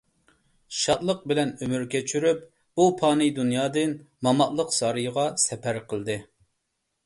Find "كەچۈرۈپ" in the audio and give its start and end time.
1.91-2.41